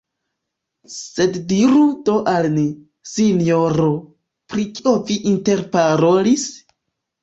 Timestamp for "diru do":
1.51-2.17